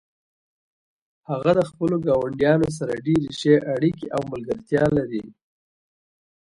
[1.29, 5.25] هغه د خپلو ګاونډیانو سره ډیرې ښې اړیکې او ملګرتیا لري